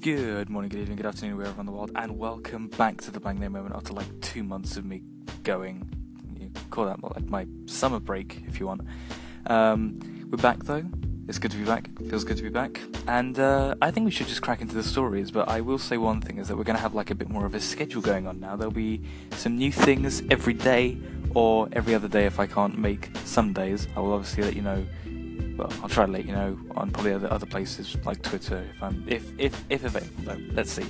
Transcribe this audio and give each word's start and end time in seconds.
Good 0.00 0.48
morning, 0.48 0.70
good 0.70 0.80
evening, 0.80 0.96
good 0.96 1.04
afternoon, 1.04 1.36
wherever 1.36 1.60
in 1.60 1.66
the 1.66 1.72
world, 1.72 1.90
and 1.94 2.18
welcome 2.18 2.68
back 2.68 3.02
to 3.02 3.10
the 3.10 3.20
Blank 3.20 3.38
Name 3.38 3.52
Moment 3.52 3.74
after 3.74 3.92
like 3.92 4.06
two 4.22 4.42
months 4.42 4.78
of 4.78 4.86
me 4.86 5.02
going. 5.42 5.90
You 6.38 6.50
call 6.70 6.86
that 6.86 7.04
like 7.04 7.28
my 7.28 7.46
summer 7.66 8.00
break 8.00 8.42
if 8.46 8.58
you 8.58 8.66
want. 8.66 8.80
Um, 9.44 10.00
we're 10.30 10.38
back 10.38 10.64
though. 10.64 10.84
It's 11.28 11.38
good 11.38 11.50
to 11.50 11.58
be 11.58 11.64
back. 11.64 11.90
Feels 12.08 12.24
good 12.24 12.38
to 12.38 12.42
be 12.42 12.48
back. 12.48 12.80
And 13.08 13.38
uh, 13.38 13.74
I 13.82 13.90
think 13.90 14.06
we 14.06 14.10
should 14.10 14.26
just 14.26 14.40
crack 14.40 14.62
into 14.62 14.74
the 14.74 14.82
stories. 14.82 15.30
But 15.30 15.50
I 15.50 15.60
will 15.60 15.76
say 15.76 15.98
one 15.98 16.22
thing 16.22 16.38
is 16.38 16.48
that 16.48 16.56
we're 16.56 16.64
going 16.64 16.76
to 16.76 16.82
have 16.82 16.94
like 16.94 17.10
a 17.10 17.14
bit 17.14 17.28
more 17.28 17.44
of 17.44 17.54
a 17.54 17.60
schedule 17.60 18.00
going 18.00 18.26
on 18.26 18.40
now. 18.40 18.56
There'll 18.56 18.72
be 18.72 19.02
some 19.32 19.58
new 19.58 19.70
things 19.70 20.22
every 20.30 20.54
day, 20.54 20.96
or 21.34 21.68
every 21.72 21.94
other 21.94 22.08
day 22.08 22.24
if 22.24 22.40
I 22.40 22.46
can't 22.46 22.78
make 22.78 23.10
some 23.26 23.52
days. 23.52 23.86
I 23.94 24.00
will 24.00 24.14
obviously 24.14 24.44
let 24.44 24.56
you 24.56 24.62
know 24.62 24.86
I'll 25.82 25.88
try 25.88 26.06
to 26.06 26.12
let 26.12 26.24
you 26.24 26.32
know 26.32 26.58
on 26.76 26.90
probably 26.90 27.12
other 27.12 27.32
other 27.32 27.46
places 27.46 27.96
like 28.04 28.22
Twitter 28.22 28.64
if 28.74 28.82
I'm 28.82 29.04
if 29.06 29.32
if 29.38 29.64
if 29.68 29.84
available. 29.84 30.24
Though. 30.24 30.54
Let's 30.54 30.72
see. 30.72 30.86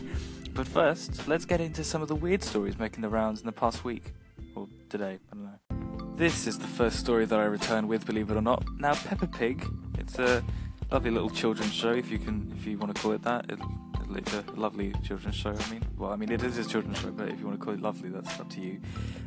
But 0.54 0.66
first, 0.66 1.28
let's 1.28 1.44
get 1.44 1.60
into 1.60 1.84
some 1.84 2.02
of 2.02 2.08
the 2.08 2.14
weird 2.16 2.42
stories 2.42 2.78
making 2.78 3.02
the 3.02 3.08
rounds 3.08 3.40
in 3.40 3.46
the 3.46 3.52
past 3.52 3.84
week 3.84 4.12
or 4.54 4.68
today. 4.88 5.18
I 5.32 5.34
don't 5.34 5.44
know. 5.44 6.16
This 6.16 6.46
is 6.46 6.58
the 6.58 6.66
first 6.66 6.98
story 6.98 7.24
that 7.24 7.38
I 7.38 7.44
return 7.44 7.88
with, 7.88 8.04
believe 8.04 8.30
it 8.30 8.36
or 8.36 8.42
not. 8.42 8.64
Now, 8.78 8.94
Peppa 8.94 9.26
Pig. 9.26 9.64
It's 9.98 10.18
a 10.18 10.42
lovely 10.90 11.10
little 11.10 11.30
children's 11.30 11.72
show, 11.72 11.92
if 11.92 12.10
you 12.10 12.18
can, 12.18 12.52
if 12.58 12.66
you 12.66 12.76
want 12.76 12.94
to 12.94 13.00
call 13.00 13.12
it 13.12 13.22
that. 13.22 13.50
It, 13.50 13.58
it's 14.16 14.34
a 14.34 14.44
lovely 14.54 14.92
children's 15.04 15.36
show. 15.36 15.54
I 15.58 15.70
mean, 15.70 15.82
well, 15.96 16.12
I 16.12 16.16
mean, 16.16 16.32
it 16.32 16.42
is 16.42 16.58
a 16.58 16.64
children's 16.64 16.98
show, 16.98 17.10
but 17.10 17.28
if 17.28 17.38
you 17.38 17.46
want 17.46 17.60
to 17.60 17.64
call 17.64 17.74
it 17.74 17.80
lovely, 17.80 18.10
that's 18.10 18.40
up 18.40 18.50
to 18.50 18.60
you. 18.60 18.80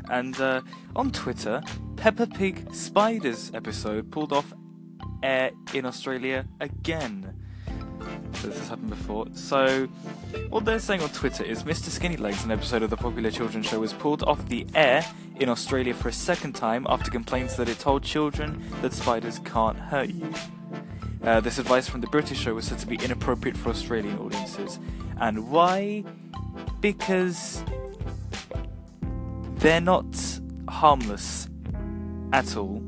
And 0.09 0.39
uh, 0.41 0.61
on 0.95 1.11
Twitter, 1.11 1.61
Peppa 1.95 2.27
Pig 2.27 2.73
Spiders 2.75 3.49
episode 3.53 4.11
pulled 4.11 4.33
off 4.33 4.53
air 5.23 5.51
in 5.73 5.85
Australia 5.85 6.45
again. 6.59 7.33
This 8.41 8.57
has 8.57 8.67
happened 8.67 8.89
before. 8.89 9.27
So, 9.33 9.87
what 10.49 10.65
they're 10.65 10.79
saying 10.79 11.01
on 11.01 11.09
Twitter 11.09 11.43
is 11.43 11.63
Mr. 11.63 11.89
Skinny 11.89 12.17
Legs, 12.17 12.43
an 12.43 12.51
episode 12.51 12.83
of 12.83 12.89
the 12.89 12.97
popular 12.97 13.31
children's 13.31 13.65
show, 13.65 13.79
was 13.79 13.93
pulled 13.93 14.23
off 14.23 14.45
the 14.49 14.67
air 14.75 15.05
in 15.39 15.47
Australia 15.49 15.93
for 15.93 16.09
a 16.09 16.13
second 16.13 16.53
time 16.53 16.85
after 16.89 17.09
complaints 17.09 17.55
that 17.55 17.69
it 17.69 17.79
told 17.79 18.03
children 18.03 18.61
that 18.81 18.93
spiders 18.93 19.39
can't 19.39 19.77
hurt 19.77 20.09
you. 20.09 20.31
Uh, 21.23 21.39
this 21.39 21.57
advice 21.57 21.87
from 21.87 22.01
the 22.01 22.07
British 22.07 22.37
show 22.37 22.53
was 22.53 22.65
said 22.65 22.79
to 22.79 22.87
be 22.87 22.95
inappropriate 22.95 23.55
for 23.55 23.69
Australian 23.69 24.17
audiences. 24.19 24.77
And 25.21 25.49
why? 25.49 26.03
Because 26.81 27.63
they're 29.55 29.79
not 29.79 30.05
harmless 30.67 31.47
at 32.33 32.57
all 32.57 32.83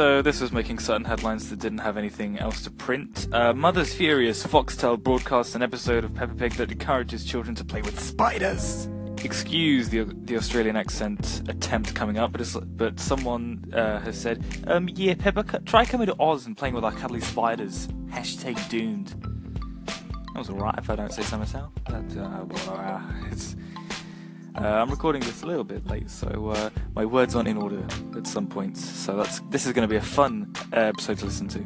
so 0.00 0.22
this 0.22 0.40
was 0.40 0.50
making 0.50 0.78
certain 0.78 1.04
headlines 1.04 1.50
that 1.50 1.58
didn't 1.58 1.80
have 1.80 1.98
anything 1.98 2.38
else 2.38 2.62
to 2.62 2.70
print. 2.70 3.28
Uh, 3.32 3.52
Mother's 3.52 3.92
Furious, 3.92 4.46
Foxtel 4.46 4.98
broadcasts 4.98 5.54
an 5.54 5.62
episode 5.62 6.04
of 6.04 6.14
Peppa 6.14 6.34
Pig 6.36 6.54
that 6.54 6.72
encourages 6.72 7.22
children 7.22 7.54
to 7.54 7.62
play 7.62 7.82
with 7.82 8.00
spiders. 8.00 8.88
Excuse 9.22 9.90
the 9.90 10.04
the 10.04 10.38
Australian 10.38 10.74
accent 10.74 11.42
attempt 11.50 11.94
coming 11.94 12.16
up, 12.16 12.32
but 12.32 12.48
but 12.78 12.98
someone 12.98 13.62
uh, 13.74 14.00
has 14.00 14.18
said, 14.18 14.42
um, 14.68 14.88
yeah, 14.88 15.12
Peppa, 15.18 15.44
try 15.66 15.84
coming 15.84 16.06
to 16.06 16.16
Oz 16.18 16.46
and 16.46 16.56
playing 16.56 16.74
with 16.74 16.84
our 16.84 16.92
cuddly 16.92 17.20
spiders. 17.20 17.86
Hashtag 18.08 18.56
doomed. 18.70 19.08
That 20.32 20.38
was 20.38 20.48
alright 20.48 20.78
if 20.78 20.88
I 20.88 20.96
don't 20.96 21.12
say 21.12 21.24
so 21.24 21.36
myself. 21.36 21.72
But, 21.84 22.16
uh, 22.16 22.46
well, 22.48 22.70
uh, 22.70 23.02
it's 23.30 23.54
uh, 24.56 24.66
I'm 24.66 24.90
recording 24.90 25.22
this 25.22 25.42
a 25.42 25.46
little 25.46 25.64
bit 25.64 25.86
late, 25.86 26.10
so 26.10 26.50
uh, 26.50 26.70
my 26.94 27.04
words 27.04 27.34
aren't 27.34 27.48
in 27.48 27.56
order 27.56 27.84
at 28.16 28.26
some 28.26 28.46
points. 28.46 28.84
So 28.84 29.16
that's 29.16 29.40
this 29.50 29.66
is 29.66 29.72
going 29.72 29.86
to 29.86 29.90
be 29.90 29.96
a 29.96 30.02
fun 30.02 30.52
uh, 30.72 30.76
episode 30.76 31.18
to 31.18 31.26
listen 31.26 31.48
to. 31.48 31.58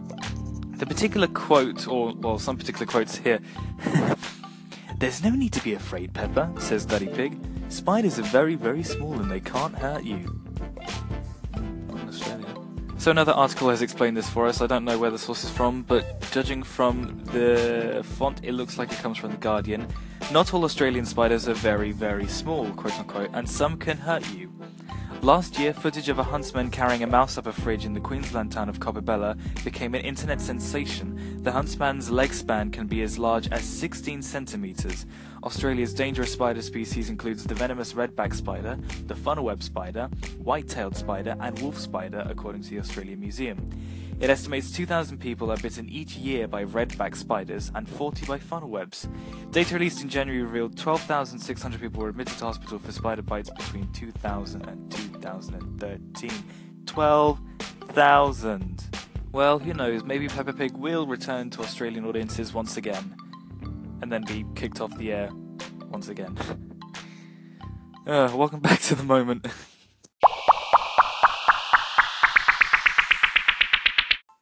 The 0.78 0.86
particular 0.86 1.26
quote, 1.28 1.86
or 1.86 2.14
well, 2.14 2.38
some 2.38 2.56
particular 2.56 2.86
quotes 2.86 3.16
here. 3.16 3.40
There's 4.98 5.22
no 5.22 5.30
need 5.30 5.52
to 5.52 5.62
be 5.62 5.74
afraid, 5.74 6.14
Peppa, 6.14 6.52
says 6.58 6.86
Daddy 6.86 7.08
Pig. 7.08 7.38
Spiders 7.68 8.18
are 8.18 8.22
very, 8.22 8.54
very 8.54 8.82
small 8.82 9.14
and 9.14 9.30
they 9.30 9.40
can't 9.40 9.74
hurt 9.74 10.04
you. 10.04 10.40
So 12.96 13.10
another 13.10 13.32
article 13.32 13.68
has 13.68 13.82
explained 13.82 14.16
this 14.16 14.28
for 14.28 14.46
us. 14.46 14.62
I 14.62 14.66
don't 14.66 14.84
know 14.84 14.98
where 14.98 15.10
the 15.10 15.18
source 15.18 15.44
is 15.44 15.50
from, 15.50 15.82
but 15.82 16.22
judging 16.30 16.62
from 16.62 17.22
the 17.26 18.02
font, 18.16 18.40
it 18.42 18.52
looks 18.52 18.78
like 18.78 18.92
it 18.92 18.98
comes 18.98 19.18
from 19.18 19.32
the 19.32 19.36
Guardian. 19.36 19.86
Not 20.32 20.52
all 20.52 20.64
Australian 20.64 21.04
spiders 21.06 21.48
are 21.48 21.54
very, 21.54 21.92
very 21.92 22.26
small, 22.26 22.70
quote 22.70 22.98
unquote, 22.98 23.30
and 23.34 23.48
some 23.48 23.76
can 23.76 23.98
hurt 23.98 24.28
you. 24.34 24.50
Last 25.22 25.58
year, 25.58 25.72
footage 25.72 26.08
of 26.08 26.18
a 26.18 26.22
huntsman 26.22 26.70
carrying 26.70 27.02
a 27.02 27.06
mouse 27.06 27.38
up 27.38 27.46
a 27.46 27.52
fridge 27.52 27.84
in 27.84 27.94
the 27.94 28.00
Queensland 28.00 28.52
town 28.52 28.68
of 28.68 28.80
Coppabella 28.80 29.38
became 29.64 29.94
an 29.94 30.02
internet 30.02 30.40
sensation. 30.40 31.42
The 31.42 31.52
huntsman's 31.52 32.10
leg 32.10 32.34
span 32.34 32.70
can 32.70 32.86
be 32.86 33.00
as 33.02 33.18
large 33.18 33.48
as 33.48 33.64
16 33.64 34.22
centimeters. 34.22 35.06
Australia's 35.44 35.92
dangerous 35.92 36.32
spider 36.32 36.62
species 36.62 37.10
includes 37.10 37.44
the 37.44 37.54
venomous 37.54 37.92
redback 37.92 38.34
spider, 38.34 38.78
the 39.06 39.14
funnel-web 39.14 39.62
spider, 39.62 40.08
white-tailed 40.38 40.96
spider, 40.96 41.36
and 41.38 41.58
wolf 41.60 41.78
spider, 41.78 42.26
according 42.30 42.62
to 42.62 42.70
the 42.70 42.78
Australian 42.78 43.20
Museum. 43.20 43.68
It 44.20 44.30
estimates 44.30 44.72
2,000 44.72 45.18
people 45.18 45.52
are 45.52 45.58
bitten 45.58 45.86
each 45.90 46.16
year 46.16 46.48
by 46.48 46.64
redback 46.64 47.14
spiders 47.14 47.70
and 47.74 47.86
40 47.86 48.24
by 48.24 48.38
funnel 48.38 48.70
webs. 48.70 49.06
Data 49.50 49.74
released 49.74 50.02
in 50.02 50.08
January 50.08 50.42
revealed 50.42 50.78
12,600 50.78 51.78
people 51.78 52.02
were 52.02 52.08
admitted 52.08 52.38
to 52.38 52.44
hospital 52.46 52.78
for 52.78 52.92
spider 52.92 53.20
bites 53.22 53.50
between 53.50 53.92
2000 53.92 54.66
and 54.66 54.90
2013. 54.90 56.30
12,000! 56.86 58.82
Well, 59.32 59.58
who 59.58 59.74
knows, 59.74 60.04
maybe 60.04 60.28
Peppa 60.28 60.52
Pig 60.52 60.72
will 60.76 61.06
return 61.08 61.50
to 61.50 61.60
Australian 61.62 62.04
audiences 62.06 62.54
once 62.54 62.76
again, 62.76 63.16
and 64.04 64.12
then 64.12 64.22
be 64.24 64.44
kicked 64.54 64.82
off 64.82 64.94
the 64.98 65.10
air 65.10 65.30
once 65.88 66.10
again. 66.10 66.36
uh, 68.06 68.30
welcome 68.36 68.60
back 68.60 68.78
to 68.80 68.94
the 68.94 69.02
moment. 69.02 69.46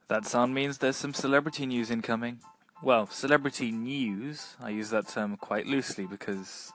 That 0.09 0.27
sound 0.27 0.55
means 0.55 0.77
there's 0.77 0.97
some 0.97 1.15
celebrity 1.15 1.65
news 1.65 1.91
incoming. 1.91 2.41
Well, 2.83 3.07
celebrity 3.07 3.71
news, 3.71 4.57
I 4.61 4.69
use 4.69 4.91
that 4.91 5.09
term 5.09 5.39
quite 5.39 5.67
loosely 5.67 6.05
because 6.05 6.71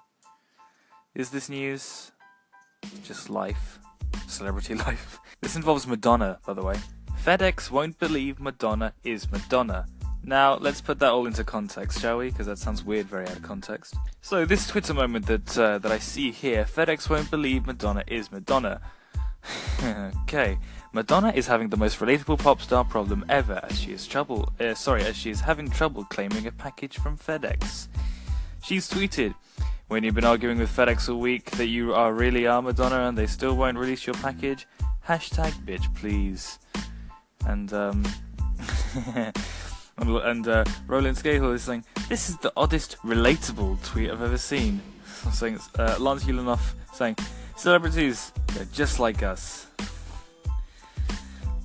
is 1.13 1.29
this 1.29 1.47
news 1.47 2.11
just 3.03 3.29
life? 3.29 3.77
Celebrity 4.25 4.73
life? 4.87 5.19
This 5.39 5.55
involves 5.55 5.85
Madonna, 5.85 6.39
by 6.47 6.53
the 6.53 6.63
way. 6.63 6.79
FedEx 7.23 7.69
won't 7.69 7.99
believe 7.99 8.39
Madonna 8.39 8.93
is 9.03 9.31
Madonna. 9.31 9.85
Now, 10.27 10.57
let's 10.57 10.81
put 10.81 10.99
that 10.99 11.11
all 11.11 11.25
into 11.25 11.45
context, 11.45 12.01
shall 12.01 12.17
we? 12.17 12.29
Because 12.31 12.47
that 12.47 12.57
sounds 12.57 12.83
weird, 12.83 13.05
very 13.07 13.25
out 13.25 13.37
of 13.37 13.43
context. 13.43 13.95
So, 14.21 14.43
this 14.43 14.67
Twitter 14.67 14.93
moment 14.93 15.25
that 15.27 15.57
uh, 15.57 15.77
that 15.77 15.89
I 15.89 15.99
see 15.99 16.31
here, 16.31 16.65
FedEx 16.65 17.09
won't 17.09 17.31
believe 17.31 17.65
Madonna 17.65 18.03
is 18.07 18.29
Madonna. 18.29 18.81
okay, 20.23 20.57
Madonna 20.91 21.31
is 21.33 21.47
having 21.47 21.69
the 21.69 21.77
most 21.77 21.99
relatable 21.99 22.39
pop 22.39 22.61
star 22.61 22.83
problem 22.83 23.23
ever 23.29 23.61
as 23.63 23.79
she 23.79 23.93
is 23.93 24.05
trouble 24.05 24.51
uh, 24.59 24.73
sorry 24.73 25.03
as 25.03 25.15
she 25.15 25.29
is 25.29 25.39
having 25.39 25.69
trouble 25.69 26.03
claiming 26.03 26.45
a 26.45 26.51
package 26.51 26.97
from 26.97 27.17
FedEx. 27.17 27.87
She's 28.61 28.89
tweeted, 28.89 29.33
"When 29.87 30.03
you've 30.03 30.15
been 30.15 30.25
arguing 30.25 30.57
with 30.57 30.75
FedEx 30.75 31.07
all 31.07 31.21
week 31.21 31.51
that 31.51 31.67
you 31.67 31.93
are 31.93 32.11
really 32.11 32.45
are 32.47 32.61
Madonna 32.61 33.07
and 33.07 33.17
they 33.17 33.27
still 33.27 33.55
won't 33.55 33.77
release 33.77 34.05
your 34.05 34.15
package, 34.15 34.67
hashtag 35.07 35.53
bitch 35.65 35.87
please." 35.95 36.59
And 37.45 37.71
um 37.71 38.03
and 39.97 40.47
uh, 40.47 40.63
Roland 40.87 41.17
Scahill 41.17 41.53
is 41.53 41.63
saying, 41.63 41.83
"This 42.09 42.29
is 42.29 42.37
the 42.37 42.53
oddest 42.55 42.97
relatable 43.03 43.83
tweet 43.83 44.11
I've 44.11 44.21
ever 44.21 44.37
seen." 44.37 44.81
I'm 45.25 45.31
saying 45.31 45.59
uh, 45.77 45.97
Lance 45.99 46.23
Ulanoff 46.25 46.73
saying, 46.93 47.17
"Celebrities, 47.55 48.31
they're 48.53 48.65
just 48.65 48.99
like 48.99 49.23
us." 49.23 49.67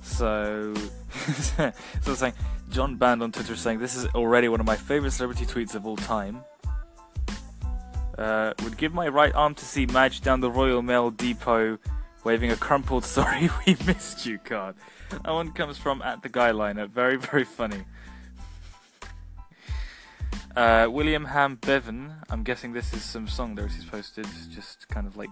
So, 0.01 0.73
so 1.57 1.71
I'm 2.07 2.15
saying 2.15 2.33
John 2.69 2.95
Band 2.95 3.23
on 3.23 3.31
Twitter 3.31 3.53
is 3.53 3.59
saying 3.59 3.79
this 3.79 3.95
is 3.95 4.05
already 4.13 4.47
one 4.47 4.59
of 4.59 4.65
my 4.65 4.75
favorite 4.75 5.11
celebrity 5.11 5.45
tweets 5.45 5.75
of 5.75 5.85
all 5.85 5.97
time. 5.97 6.43
Uh, 8.17 8.53
would 8.63 8.77
give 8.77 8.93
my 8.93 9.07
right 9.07 9.33
arm 9.33 9.55
to 9.55 9.65
see 9.65 9.87
Madge 9.87 10.21
down 10.21 10.39
the 10.39 10.51
Royal 10.51 10.83
Mail 10.83 11.09
Depot 11.09 11.79
waving 12.23 12.51
a 12.51 12.55
crumpled 12.55 13.05
"Sorry 13.17 13.49
we 13.65 13.75
missed 13.85 14.25
you" 14.25 14.37
card. 14.39 14.75
That 15.09 15.31
one 15.31 15.51
comes 15.51 15.77
from 15.77 16.01
at 16.01 16.21
the 16.21 16.29
guy 16.29 16.51
lineup. 16.51 16.89
Very 16.89 17.17
very 17.17 17.43
funny. 17.43 17.83
Uh, 20.55 20.87
William 20.89 21.25
Ham 21.25 21.55
Bevan. 21.55 22.13
I'm 22.29 22.43
guessing 22.43 22.73
this 22.73 22.93
is 22.93 23.01
some 23.03 23.27
song 23.27 23.55
that 23.55 23.71
he's 23.71 23.85
posted. 23.85 24.27
Just 24.51 24.87
kind 24.87 25.07
of 25.07 25.17
like 25.17 25.31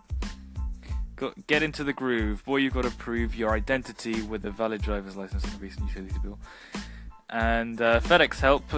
get 1.46 1.62
into 1.62 1.84
the 1.84 1.94
groove. 1.94 2.44
Boy, 2.44 2.58
you've 2.58 2.74
got 2.74 2.86
to 2.86 2.92
prove 2.92 3.36
your 3.36 3.52
identity 3.52 4.24
with 4.24 4.44
a 4.46 4.52
valid 4.52 4.82
driver's 4.82 5.16
license 5.16 5.44
and 5.44 5.54
a 5.54 5.58
recent 5.58 5.88
utility 5.90 6.16
bill. 6.24 6.40
And 7.30 7.80
uh, 7.80 8.00
FedEx 8.00 8.40
Help. 8.40 8.64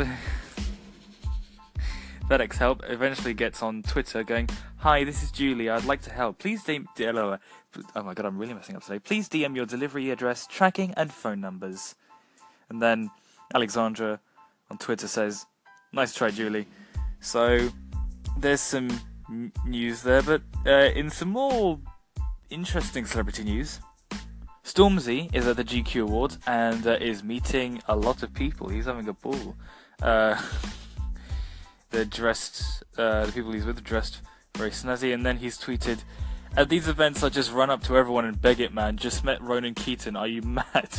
FedEx 2.29 2.55
Help 2.55 2.83
eventually 2.89 3.33
gets 3.33 3.63
on 3.63 3.81
Twitter 3.81 4.23
going, 4.23 4.49
Hi, 4.77 5.05
this 5.05 5.23
is 5.23 5.31
Julie. 5.31 5.69
I'd 5.69 5.85
like 5.85 6.01
to 6.01 6.11
help. 6.11 6.39
Please 6.39 6.61
DM. 6.63 7.39
Oh 7.95 8.03
my 8.03 8.13
god, 8.13 8.25
I'm 8.25 8.37
really 8.37 8.53
messing 8.53 8.75
up 8.75 8.83
today. 8.83 8.99
Please 8.99 9.29
DM 9.29 9.55
your 9.55 9.65
delivery 9.65 10.09
address, 10.09 10.45
tracking, 10.45 10.93
and 10.97 11.09
phone 11.11 11.39
numbers. 11.39 11.95
And 12.69 12.81
then 12.81 13.11
Alexandra 13.55 14.19
on 14.69 14.77
Twitter 14.77 15.07
says, 15.07 15.45
Nice 15.93 16.15
try, 16.15 16.31
Julie. 16.31 16.67
So 17.19 17.69
there's 18.37 18.61
some 18.61 18.89
news 19.63 20.01
there, 20.01 20.23
but 20.23 20.41
uh, 20.65 20.89
in 20.95 21.11
some 21.11 21.29
more 21.29 21.79
interesting 22.49 23.05
celebrity 23.05 23.43
news, 23.43 23.79
Stormzy 24.65 25.33
is 25.35 25.45
at 25.45 25.55
the 25.55 25.63
GQ 25.63 26.01
Awards 26.01 26.39
and 26.47 26.85
uh, 26.87 26.97
is 26.99 27.23
meeting 27.23 27.79
a 27.87 27.95
lot 27.95 28.23
of 28.23 28.33
people. 28.33 28.69
He's 28.69 28.85
having 28.85 29.07
a 29.07 29.13
ball. 29.13 29.55
Uh, 30.01 30.41
they're 31.91 32.05
dressed, 32.05 32.83
uh, 32.97 33.27
the 33.27 33.31
people 33.31 33.51
he's 33.51 33.65
with 33.65 33.77
are 33.77 33.81
dressed 33.81 34.21
very 34.57 34.71
snazzy, 34.71 35.13
and 35.13 35.25
then 35.25 35.37
he's 35.37 35.57
tweeted, 35.57 36.03
At 36.55 36.69
these 36.69 36.87
events, 36.87 37.23
I 37.23 37.29
just 37.29 37.51
run 37.51 37.69
up 37.69 37.83
to 37.83 37.97
everyone 37.97 38.25
and 38.25 38.39
beg 38.39 38.59
it, 38.59 38.73
man. 38.73 38.97
Just 38.97 39.23
met 39.23 39.41
Ronan 39.41 39.75
Keating. 39.75 40.15
Are 40.15 40.27
you 40.27 40.41
mad? 40.43 40.89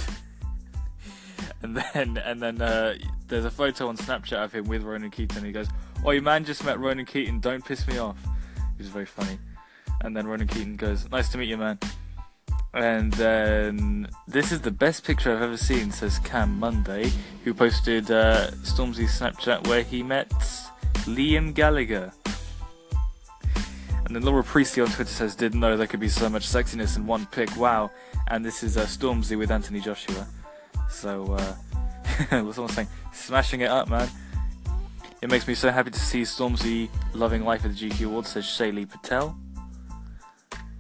And 1.65 1.79
then, 1.79 2.19
and 2.19 2.43
then 2.43 2.61
uh, 2.61 2.95
there's 3.27 3.47
a 3.47 3.51
photo 3.51 3.89
on 3.89 3.97
Snapchat 3.97 4.45
of 4.45 4.53
him 4.53 4.69
with 4.69 4.83
Ronan 4.83 5.11
Keating. 5.11 5.45
He 5.45 5.51
goes, 5.51 5.69
"Oh, 6.05 6.11
your 6.11 6.23
man 6.23 6.45
just 6.45 6.63
met 6.63 6.79
Ronan 6.79 7.07
Keating. 7.07 7.41
Don't 7.41 7.65
piss 7.65 7.87
me 7.89 7.97
off." 7.97 8.19
He 8.77 8.83
was 8.83 8.89
very 8.89 9.07
funny. 9.07 9.39
And 10.03 10.15
then 10.15 10.27
Ronan 10.27 10.47
Keating 10.47 10.77
goes, 10.77 11.11
"Nice 11.11 11.31
to 11.31 11.39
meet 11.39 11.49
you, 11.49 11.57
man." 11.57 11.79
And 12.75 13.13
then 13.15 14.09
this 14.29 14.53
is 14.53 14.61
the 14.61 14.71
best 14.71 15.05
picture 15.05 15.35
I've 15.35 15.41
ever 15.41 15.57
seen, 15.57 15.91
says 15.91 16.19
Cam 16.19 16.59
Monday, 16.59 17.11
who 17.45 17.55
posted 17.55 18.11
uh, 18.11 18.51
Stormzy's 18.63 19.19
Snapchat 19.19 19.67
where 19.67 19.83
he 19.83 20.03
met 20.03 20.29
Liam 21.07 21.55
Gallagher. 21.55 22.13
And 24.05 24.15
then 24.15 24.23
Laura 24.23 24.43
Priestley 24.43 24.83
on 24.83 24.89
Twitter 24.89 25.11
says, 25.11 25.35
Didn't 25.35 25.61
know 25.61 25.77
there 25.79 25.87
could 25.87 26.01
be 26.01 26.09
so 26.09 26.29
much 26.29 26.47
sexiness 26.47 26.97
in 26.97 27.07
one 27.07 27.27
pic, 27.27 27.57
wow. 27.57 27.91
And 28.27 28.45
this 28.45 28.63
is 28.63 28.77
uh, 28.77 28.85
Stormzy 28.85 29.39
with 29.39 29.51
Anthony 29.51 29.81
Joshua. 29.81 30.27
So, 30.95 31.35
uh, 31.35 31.55
what's 32.43 32.55
someone 32.57 32.73
saying? 32.73 32.89
Smashing 33.13 33.61
it 33.61 33.69
up, 33.69 33.91
man. 33.91 34.09
It 35.21 35.29
makes 35.29 35.47
me 35.47 35.55
so 35.55 35.71
happy 35.71 35.91
to 35.91 35.99
see 35.99 36.23
Stormzy 36.23 36.89
loving 37.13 37.45
life 37.45 37.65
at 37.65 37.77
the 37.77 37.91
GQ 37.91 38.07
Awards, 38.07 38.31
says 38.31 38.45
Shaylee 38.45 38.89
Patel. 38.89 39.37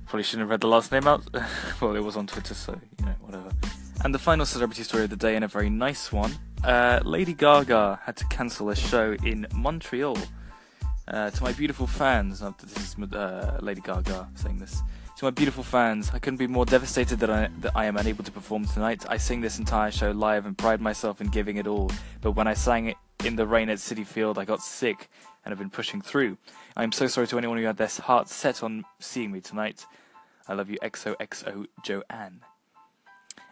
Probably 0.06 0.22
shouldn't 0.22 0.42
have 0.42 0.50
read 0.50 0.60
the 0.60 0.68
last 0.68 0.92
name 0.92 1.08
out. 1.08 1.22
well, 1.80 1.96
it 1.96 2.02
was 2.02 2.16
on 2.16 2.28
Twitter, 2.28 2.54
so, 2.54 2.80
you 3.00 3.06
know, 3.06 3.14
whatever. 3.20 3.50
And 4.04 4.14
the 4.14 4.18
final 4.18 4.46
celebrity 4.46 4.84
story 4.84 5.04
of 5.04 5.10
the 5.10 5.16
day, 5.16 5.34
and 5.34 5.44
a 5.44 5.48
very 5.48 5.68
nice 5.68 6.12
one. 6.12 6.32
Uh, 6.62 7.00
Lady 7.04 7.34
Gaga 7.34 8.00
had 8.04 8.16
to 8.16 8.24
cancel 8.28 8.70
a 8.70 8.76
show 8.76 9.16
in 9.24 9.46
Montreal. 9.52 10.16
Uh, 11.08 11.30
to 11.30 11.42
my 11.42 11.52
beautiful 11.52 11.88
fans, 11.88 12.40
this 12.62 12.96
is 12.96 13.12
uh, 13.12 13.58
Lady 13.60 13.80
Gaga 13.80 14.28
saying 14.36 14.58
this. 14.58 14.80
To 15.18 15.26
my 15.26 15.30
beautiful 15.30 15.62
fans, 15.62 16.10
I 16.12 16.18
couldn't 16.18 16.38
be 16.38 16.48
more 16.48 16.66
devastated 16.66 17.20
that 17.20 17.30
I, 17.30 17.48
that 17.60 17.70
I 17.76 17.84
am 17.84 17.96
unable 17.96 18.24
to 18.24 18.32
perform 18.32 18.64
tonight. 18.64 19.04
I 19.08 19.16
sing 19.16 19.40
this 19.40 19.60
entire 19.60 19.92
show 19.92 20.10
live 20.10 20.44
and 20.44 20.58
pride 20.58 20.80
myself 20.80 21.20
in 21.20 21.28
giving 21.28 21.56
it 21.56 21.68
all. 21.68 21.92
But 22.20 22.32
when 22.32 22.48
I 22.48 22.54
sang 22.54 22.88
it 22.88 22.96
in 23.24 23.36
the 23.36 23.46
rain 23.46 23.68
at 23.68 23.78
Citi 23.78 24.04
Field, 24.04 24.38
I 24.38 24.44
got 24.44 24.60
sick 24.60 25.08
and 25.44 25.52
have 25.52 25.58
been 25.58 25.70
pushing 25.70 26.02
through. 26.02 26.36
I 26.76 26.82
am 26.82 26.90
so 26.90 27.06
sorry 27.06 27.28
to 27.28 27.38
anyone 27.38 27.58
who 27.58 27.64
had 27.64 27.76
their 27.76 27.86
heart 27.86 28.28
set 28.28 28.64
on 28.64 28.84
seeing 28.98 29.30
me 29.30 29.40
tonight. 29.40 29.86
I 30.48 30.54
love 30.54 30.68
you, 30.68 30.78
XOXO 30.82 31.68
Joanne. 31.84 32.40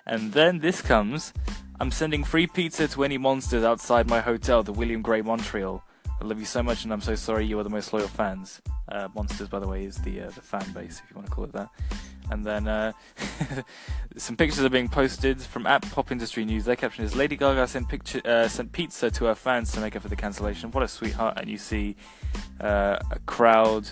And 0.04 0.32
then 0.32 0.58
this 0.58 0.82
comes. 0.82 1.32
I'm 1.78 1.92
sending 1.92 2.24
free 2.24 2.48
pizza 2.48 2.88
to 2.88 3.04
any 3.04 3.18
monsters 3.18 3.62
outside 3.62 4.08
my 4.08 4.20
hotel, 4.20 4.64
the 4.64 4.72
William 4.72 5.00
Gray 5.00 5.22
Montreal. 5.22 5.84
I 6.20 6.24
love 6.24 6.38
you 6.38 6.46
so 6.46 6.62
much, 6.62 6.84
and 6.84 6.92
I'm 6.92 7.00
so 7.00 7.14
sorry 7.14 7.46
you 7.46 7.58
are 7.58 7.64
the 7.64 7.70
most 7.70 7.92
loyal 7.92 8.08
fans. 8.08 8.60
Uh, 8.88 9.08
Monsters, 9.14 9.48
by 9.48 9.58
the 9.58 9.66
way, 9.66 9.84
is 9.84 9.96
the 9.96 10.22
uh, 10.22 10.30
the 10.30 10.40
fan 10.40 10.64
base, 10.72 11.02
if 11.02 11.10
you 11.10 11.16
want 11.16 11.26
to 11.26 11.32
call 11.32 11.44
it 11.44 11.52
that. 11.52 11.68
And 12.30 12.44
then 12.44 12.68
uh, 12.68 12.92
some 14.16 14.36
pictures 14.36 14.64
are 14.64 14.70
being 14.70 14.88
posted 14.88 15.40
from 15.40 15.66
at 15.66 15.82
Pop 15.90 16.12
Industry 16.12 16.44
News. 16.44 16.64
Their 16.64 16.76
caption 16.76 17.04
is: 17.04 17.16
Lady 17.16 17.36
Gaga 17.36 17.66
sent 17.66 17.88
picture 17.88 18.22
uh, 18.24 18.48
sent 18.48 18.72
pizza 18.72 19.10
to 19.10 19.24
her 19.26 19.34
fans 19.34 19.72
to 19.72 19.80
make 19.80 19.96
up 19.96 20.02
for 20.02 20.08
the 20.08 20.16
cancellation. 20.16 20.70
What 20.70 20.84
a 20.84 20.88
sweetheart! 20.88 21.38
And 21.38 21.50
you 21.50 21.58
see 21.58 21.96
uh, 22.60 22.98
a 23.10 23.18
crowd 23.26 23.88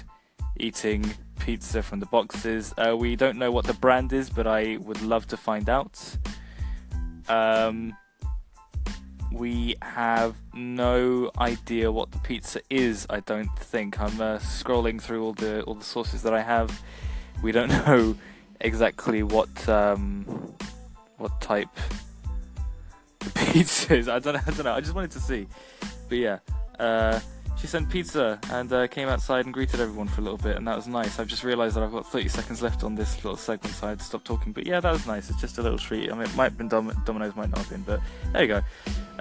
eating 0.57 1.13
pizza 1.41 1.83
from 1.83 2.01
the 2.01 2.07
boxes. 2.07 2.73
Uh, 2.79 2.97
we 2.97 3.17
don't 3.17 3.39
know 3.39 3.51
what 3.51 3.65
the 3.65 3.75
brand 3.75 4.13
is, 4.13 4.31
but 4.31 4.47
I 4.47 4.77
would 4.77 5.03
love 5.03 5.27
to 5.29 5.37
find 5.37 5.69
out. 5.69 5.99
Um, 7.29 7.97
we 9.33 9.77
have 9.83 10.37
no 10.55 11.31
idea 11.39 11.91
what 11.93 12.11
the 12.11 12.19
pizza 12.19 12.61
is. 12.69 13.07
I 13.09 13.21
don't 13.21 13.55
think. 13.59 14.01
I'm 14.01 14.21
uh, 14.21 14.39
scrolling 14.39 15.01
through 15.01 15.25
all 15.25 15.33
the 15.33 15.63
all 15.63 15.75
the 15.75 15.85
sources 15.85 16.23
that 16.23 16.35
I 16.35 16.43
have. 16.43 16.83
We 17.43 17.53
don't 17.53 17.69
know 17.87 18.17
exactly 18.61 19.23
what 19.23 19.69
um, 19.69 20.55
what 21.19 21.41
type 21.41 21.69
the 23.21 23.31
pizza 23.31 23.95
is. 23.97 24.09
I 24.09 24.19
don't. 24.19 24.37
I 24.49 24.51
don't 24.51 24.65
know. 24.65 24.73
I 24.73 24.81
just 24.81 24.95
wanted 24.95 25.13
to 25.13 25.21
see. 25.21 25.47
But 26.09 26.19
yeah, 26.19 26.39
uh, 26.79 27.21
she 27.61 27.67
sent 27.67 27.91
pizza 27.91 28.39
and 28.51 28.73
uh, 28.73 28.89
came 28.89 29.09
outside 29.09 29.45
and 29.45 29.53
greeted 29.53 29.81
everyone 29.81 30.09
for 30.09 30.23
a 30.23 30.25
little 30.25 30.39
bit, 30.39 30.57
and 30.57 30.67
that 30.67 30.77
was 30.77 30.89
nice. 30.89 31.19
I've 31.19 31.29
just 31.29 31.45
realised 31.45 31.77
that 31.77 31.83
I've 31.83 31.93
got 31.93 32.11
30 32.11 32.29
seconds 32.29 32.63
left 32.63 32.83
on 32.83 32.95
this 32.95 33.17
little 33.17 33.37
segment, 33.37 33.75
so 33.75 33.87
I 33.87 33.91
had 33.91 33.99
to 33.99 34.05
stop 34.05 34.25
talking. 34.25 34.53
But 34.53 34.67
yeah, 34.67 34.81
that 34.81 34.91
was 34.91 35.07
nice. 35.07 35.29
It's 35.29 35.41
just 35.41 35.59
a 35.59 35.63
little 35.63 35.79
treat. 35.79 36.11
I 36.11 36.15
mean, 36.15 36.23
it 36.23 36.35
might 36.35 36.45
have 36.45 36.59
been 36.59 36.69
Dom- 36.69 37.03
Domino's, 37.05 37.37
might 37.37 37.51
not 37.51 37.59
have 37.59 37.69
been, 37.69 37.83
but 37.83 38.01
there 38.33 38.43
you 38.43 38.49
go. 38.49 38.63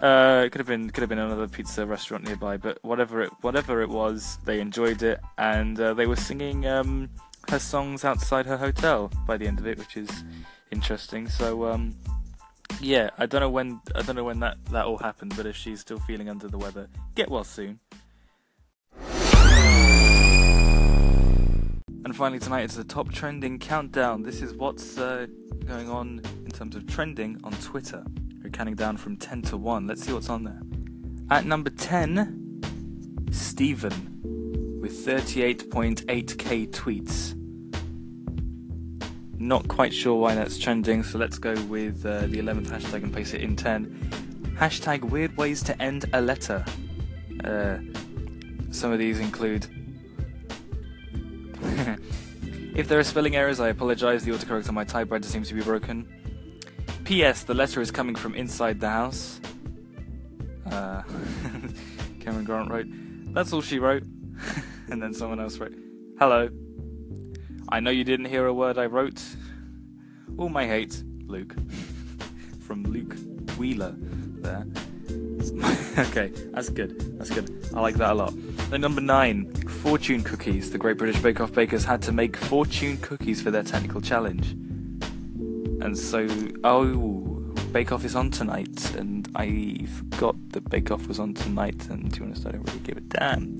Uh, 0.01 0.43
it 0.45 0.51
could 0.51 0.59
have 0.59 0.67
been 0.67 0.89
could 0.89 1.01
have 1.01 1.09
been 1.09 1.19
another 1.19 1.47
pizza 1.47 1.85
restaurant 1.85 2.23
nearby, 2.23 2.55
but 2.55 2.79
whatever 2.83 3.21
it 3.21 3.31
whatever 3.41 3.81
it 3.81 3.89
was, 3.89 4.37
they 4.45 4.61
enjoyed 4.61 5.03
it, 5.03 5.19
and 5.37 5.79
uh, 5.79 5.93
they 5.93 6.05
were 6.05 6.15
singing 6.15 6.65
um, 6.65 7.09
her 7.49 7.59
songs 7.59 8.05
outside 8.05 8.45
her 8.45 8.57
hotel 8.57 9.11
by 9.27 9.35
the 9.35 9.45
end 9.45 9.59
of 9.59 9.67
it, 9.67 9.77
which 9.77 9.97
is 9.97 10.09
interesting. 10.71 11.27
So 11.27 11.65
um, 11.65 11.95
yeah, 12.79 13.09
I 13.17 13.25
don't 13.25 13.41
know 13.41 13.49
when 13.49 13.81
I 13.93 14.01
don't 14.01 14.15
know 14.15 14.23
when 14.23 14.39
that 14.39 14.63
that 14.71 14.85
all 14.85 14.97
happened, 14.97 15.33
but 15.35 15.45
if 15.45 15.57
she's 15.57 15.81
still 15.81 15.99
feeling 15.99 16.29
under 16.29 16.47
the 16.47 16.57
weather, 16.57 16.87
get 17.15 17.29
well 17.29 17.43
soon. 17.43 17.79
And 22.05 22.15
finally, 22.15 22.39
tonight 22.39 22.61
it's 22.61 22.75
the 22.75 22.85
top 22.85 23.11
trending 23.11 23.59
countdown. 23.59 24.23
This 24.23 24.41
is 24.41 24.53
what's 24.53 24.97
uh, 24.97 25.27
going 25.65 25.89
on 25.89 26.21
in 26.45 26.51
terms 26.51 26.77
of 26.77 26.87
trending 26.87 27.39
on 27.43 27.51
Twitter. 27.53 28.05
We're 28.49 28.57
counting 28.57 28.75
down 28.75 28.97
from 28.97 29.15
10 29.15 29.43
to 29.43 29.57
1. 29.57 29.85
Let's 29.85 30.03
see 30.03 30.11
what's 30.11 30.27
on 30.27 30.43
there. 30.43 30.59
At 31.29 31.45
number 31.45 31.69
10, 31.69 33.29
Stephen 33.29 33.93
with 34.81 35.05
38.8k 35.05 36.71
tweets. 36.71 37.35
Not 39.37 39.67
quite 39.67 39.93
sure 39.93 40.19
why 40.19 40.33
that's 40.33 40.57
trending, 40.57 41.03
so 41.03 41.19
let's 41.19 41.37
go 41.37 41.53
with 41.65 42.03
uh, 42.03 42.21
the 42.21 42.39
11th 42.39 42.69
hashtag 42.69 43.03
and 43.03 43.13
place 43.13 43.35
it 43.35 43.41
in 43.41 43.55
10. 43.55 44.55
Hashtag 44.57 45.03
weird 45.03 45.37
ways 45.37 45.61
to 45.61 45.79
end 45.79 46.05
a 46.13 46.21
letter. 46.21 46.65
Uh, 47.43 47.77
some 48.71 48.91
of 48.91 48.97
these 48.97 49.19
include 49.19 49.67
if 52.75 52.87
there 52.87 52.97
are 52.97 53.03
spelling 53.03 53.35
errors, 53.35 53.59
I 53.59 53.67
apologize. 53.67 54.23
The 54.23 54.31
autocorrect 54.31 54.67
on 54.69 54.73
my 54.73 54.85
typewriter 54.85 55.27
seems 55.27 55.49
to 55.49 55.53
be 55.53 55.61
broken. 55.61 56.07
P.S. 57.09 57.41
The 57.41 57.55
letter 57.55 57.81
is 57.81 57.89
coming 57.89 58.13
from 58.13 58.35
inside 58.35 58.79
the 58.79 58.87
house. 58.87 59.41
Uh, 60.67 61.01
Cameron 62.19 62.45
Grant 62.45 62.69
wrote, 62.69 62.85
That's 63.33 63.51
all 63.51 63.63
she 63.63 63.79
wrote. 63.79 64.03
and 64.91 65.01
then 65.01 65.15
someone 65.15 65.39
else 65.39 65.57
wrote, 65.57 65.73
Hello. 66.19 66.49
I 67.69 67.79
know 67.79 67.89
you 67.89 68.03
didn't 68.03 68.27
hear 68.27 68.45
a 68.45 68.53
word 68.53 68.77
I 68.77 68.85
wrote. 68.85 69.23
All 70.37 70.49
my 70.49 70.67
hate, 70.67 71.01
Luke. 71.25 71.55
from 72.59 72.83
Luke 72.83 73.15
Wheeler 73.57 73.95
there. 73.97 74.67
okay, 76.09 76.27
that's 76.51 76.69
good. 76.69 77.17
That's 77.17 77.31
good. 77.31 77.71
I 77.75 77.81
like 77.81 77.95
that 77.95 78.11
a 78.11 78.13
lot. 78.13 78.33
Then 78.69 78.81
number 78.81 79.01
nine, 79.01 79.51
fortune 79.81 80.21
cookies. 80.21 80.69
The 80.69 80.77
Great 80.77 80.99
British 80.99 81.19
Bake 81.23 81.41
Off 81.41 81.53
bakers 81.53 81.85
had 81.85 82.03
to 82.03 82.11
make 82.11 82.37
fortune 82.37 82.97
cookies 82.97 83.41
for 83.41 83.49
their 83.49 83.63
technical 83.63 83.99
challenge. 83.99 84.55
And 85.81 85.97
so, 85.97 86.27
oh, 86.63 87.53
Bake 87.71 87.91
Off 87.91 88.03
is 88.03 88.15
on 88.15 88.31
tonight, 88.31 88.95
and 88.95 89.27
I 89.35 89.85
forgot 89.85 90.35
that 90.51 90.69
Bake 90.69 90.91
Off 90.91 91.07
was 91.07 91.19
on 91.19 91.33
tonight, 91.33 91.87
and 91.89 92.11
do 92.11 92.19
you 92.19 92.25
want 92.25 92.35
to 92.35 92.41
be 92.41 92.47
honest, 92.47 92.47
I 92.47 92.51
don't 92.51 92.67
really 92.67 92.79
give 92.79 92.97
a 92.97 93.01
damn. 93.01 93.59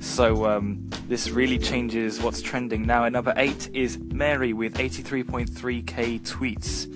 So, 0.00 0.46
um, 0.46 0.88
this 1.08 1.30
really 1.30 1.58
changes 1.58 2.20
what's 2.20 2.42
trending. 2.42 2.86
Now, 2.86 3.04
at 3.04 3.12
number 3.12 3.32
8 3.36 3.70
is 3.72 3.98
Mary 3.98 4.52
with 4.52 4.74
83.3k 4.74 6.20
tweets. 6.20 6.94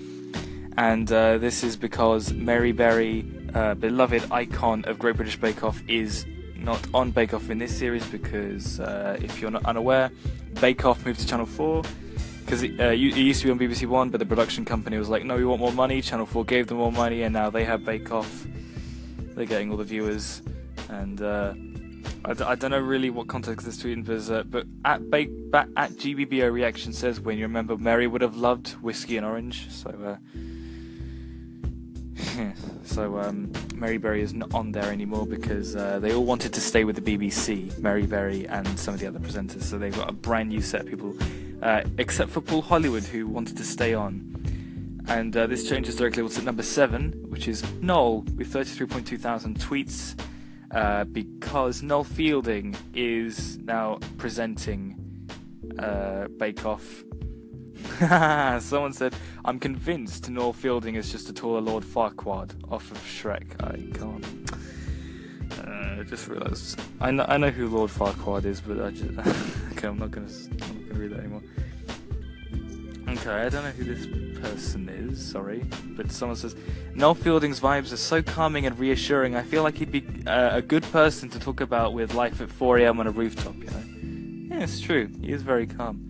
And 0.77 1.11
uh, 1.11 1.37
this 1.37 1.63
is 1.63 1.75
because 1.75 2.31
Mary 2.33 2.71
Berry 2.71 3.25
uh, 3.53 3.75
beloved 3.75 4.31
icon 4.31 4.85
of 4.85 4.99
Great 4.99 5.15
British 5.15 5.37
Bake 5.37 5.63
Off 5.63 5.81
is 5.87 6.25
not 6.57 6.79
on 6.93 7.11
Bake 7.11 7.33
Off 7.33 7.49
in 7.49 7.57
this 7.57 7.77
series 7.77 8.05
because 8.07 8.79
uh, 8.79 9.17
if 9.21 9.41
you're 9.41 9.51
not 9.51 9.65
unaware, 9.65 10.11
Bake 10.61 10.85
Off 10.85 11.05
moved 11.05 11.19
to 11.19 11.27
Channel 11.27 11.45
4 11.45 11.83
because 12.45 12.63
it, 12.63 12.79
uh, 12.79 12.85
it, 12.85 12.97
used 12.97 13.41
to 13.41 13.47
be 13.47 13.51
on 13.51 13.59
BBC 13.59 13.87
One, 13.87 14.09
but 14.09 14.19
the 14.19 14.25
production 14.25 14.65
company 14.65 14.97
was 14.97 15.09
like, 15.09 15.23
no, 15.23 15.35
we 15.35 15.45
want 15.45 15.59
more 15.59 15.71
money. 15.71 16.01
Channel 16.01 16.25
4 16.25 16.45
gave 16.45 16.67
them 16.67 16.77
more 16.77 16.91
money, 16.91 17.23
and 17.23 17.33
now 17.33 17.49
they 17.49 17.63
have 17.63 17.85
Bake 17.85 18.11
Off. 18.11 18.45
They're 19.35 19.45
getting 19.45 19.71
all 19.71 19.77
the 19.77 19.83
viewers, 19.83 20.41
and 20.89 21.21
uh, 21.21 21.53
I 22.25 22.33
d- 22.33 22.43
I 22.43 22.55
don't 22.55 22.71
know 22.71 22.79
really 22.79 23.09
what 23.09 23.27
context 23.27 23.65
this 23.65 23.77
tweet 23.77 24.07
is, 24.07 24.29
uh, 24.29 24.43
but 24.43 24.65
at 24.85 25.09
Bake 25.09 25.29
at 25.53 25.91
GBBO 25.91 26.51
reaction 26.51 26.93
says 26.93 27.19
when 27.19 27.37
you 27.37 27.43
remember 27.45 27.77
Mary 27.77 28.07
would 28.07 28.21
have 28.21 28.35
loved 28.35 28.71
whiskey 28.81 29.17
and 29.17 29.25
orange, 29.25 29.69
so. 29.69 29.89
Uh, 29.89 30.17
so 32.83 33.19
um, 33.19 33.51
Mary 33.75 33.97
Berry 33.97 34.21
is 34.21 34.33
not 34.33 34.53
on 34.53 34.71
there 34.71 34.91
anymore 34.91 35.25
because 35.25 35.75
uh, 35.75 35.99
they 35.99 36.13
all 36.13 36.23
wanted 36.23 36.53
to 36.53 36.61
stay 36.61 36.83
with 36.83 37.03
the 37.03 37.17
BBC, 37.17 37.77
Mary 37.79 38.05
Berry 38.05 38.47
and 38.47 38.67
some 38.79 38.93
of 38.93 38.99
the 38.99 39.07
other 39.07 39.19
presenters. 39.19 39.63
So 39.63 39.77
they've 39.77 39.95
got 39.95 40.09
a 40.09 40.13
brand 40.13 40.49
new 40.49 40.61
set 40.61 40.81
of 40.81 40.87
people, 40.87 41.15
uh, 41.63 41.81
except 41.97 42.29
for 42.29 42.41
Paul 42.41 42.61
Hollywood, 42.61 43.03
who 43.03 43.25
wanted 43.25 43.55
to 43.57 43.63
stay 43.63 43.93
on. 43.93 44.29
And 45.07 45.35
uh, 45.35 45.47
this 45.47 45.67
changes 45.67 45.95
directly 45.95 46.27
to 46.27 46.41
number 46.41 46.63
seven, 46.63 47.11
which 47.29 47.47
is 47.47 47.63
Noel 47.81 48.21
with 48.37 48.53
33.2 48.53 49.19
thousand 49.19 49.59
tweets, 49.59 50.19
uh, 50.71 51.05
because 51.05 51.81
Noel 51.81 52.03
Fielding 52.03 52.75
is 52.93 53.57
now 53.59 53.99
presenting 54.17 54.99
uh, 55.79 56.27
Bake 56.37 56.65
Off. 56.65 57.03
Someone 58.63 58.93
said, 58.93 59.15
I'm 59.45 59.59
convinced 59.59 60.29
Noel 60.29 60.53
Fielding 60.53 60.95
is 60.95 61.11
just 61.11 61.29
a 61.29 61.33
taller 61.33 61.61
Lord 61.61 61.83
Farquaad 61.83 62.51
off 62.71 62.91
of 62.91 62.97
Shrek. 62.99 63.61
I 63.61 63.77
can't. 63.97 64.25
Uh, 65.65 66.01
I 66.01 66.03
just 66.03 66.27
realised. 66.27 66.79
I 66.99 67.11
know, 67.11 67.25
I 67.27 67.37
know 67.37 67.51
who 67.51 67.67
Lord 67.67 67.89
Farquaad 67.89 68.45
is, 68.45 68.59
but 68.59 68.81
I 68.81 68.91
just. 68.91 69.17
okay, 69.71 69.87
I'm 69.87 69.99
not 69.99 70.11
gonna. 70.11 70.27
Read 71.03 71.11
that 71.11 71.19
anymore. 71.19 71.41
Okay, 73.09 73.29
I 73.29 73.49
don't 73.49 73.65
know 73.65 73.71
who 73.71 73.83
this 73.83 74.07
person 74.39 74.87
is, 74.87 75.23
sorry. 75.23 75.65
But 75.97 76.13
someone 76.13 76.37
says, 76.37 76.55
Noel 76.95 77.13
Fielding's 77.13 77.59
vibes 77.59 77.91
are 77.91 77.97
so 77.97 78.21
calming 78.21 78.65
and 78.65 78.79
reassuring. 78.79 79.35
I 79.35 79.43
feel 79.43 79.63
like 79.63 79.75
he'd 79.75 79.91
be 79.91 80.05
uh, 80.25 80.55
a 80.55 80.61
good 80.61 80.83
person 80.83 81.27
to 81.29 81.39
talk 81.39 81.59
about 81.59 81.93
with 81.93 82.13
life 82.13 82.39
at 82.39 82.47
4am 82.47 82.99
on 82.99 83.07
a 83.07 83.11
rooftop, 83.11 83.55
you 83.57 83.65
know? 83.65 84.55
Yeah, 84.55 84.63
it's 84.63 84.79
true. 84.79 85.09
He 85.21 85.33
is 85.33 85.41
very 85.41 85.67
calm. 85.67 86.09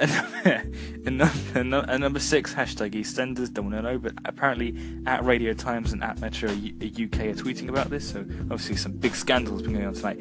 and, 0.00 1.18
number, 1.18 1.84
and 1.86 2.00
number 2.00 2.18
six, 2.18 2.54
hashtag 2.54 2.92
EastEnders, 2.92 3.52
don't 3.52 3.68
know, 3.68 3.98
but 3.98 4.14
apparently 4.24 4.74
at 5.04 5.22
Radio 5.22 5.52
Times 5.52 5.92
and 5.92 6.02
at 6.02 6.18
Metro 6.18 6.48
UK 6.48 6.54
are 6.54 7.34
tweeting 7.34 7.68
about 7.68 7.90
this, 7.90 8.10
so 8.10 8.20
obviously 8.20 8.76
some 8.76 8.92
big 8.92 9.14
scandals 9.14 9.60
been 9.60 9.74
going 9.74 9.84
on 9.84 9.92
tonight. 9.92 10.18